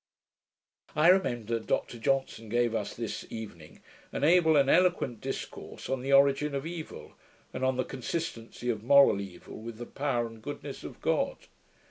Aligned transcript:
I 0.95 1.09
remember 1.09 1.59
Dr 1.59 1.99
Johnson 1.99 2.49
gave 2.49 2.73
us 2.73 2.95
this 2.95 3.23
evening 3.29 3.83
an 4.11 4.23
able 4.23 4.57
and 4.57 4.67
eloquent 4.67 5.21
discourse 5.21 5.89
on 5.91 6.01
the 6.01 6.11
origin 6.11 6.55
of 6.55 6.65
evil, 6.65 7.13
and 7.53 7.63
on 7.63 7.77
the 7.77 7.83
consistency 7.85 8.71
of 8.71 8.81
moral 8.81 9.21
evil 9.21 9.61
with 9.61 9.77
the 9.77 9.85
power 9.85 10.25
and 10.25 10.41
goodness 10.41 10.83
of 10.83 11.01
God. 11.01 11.37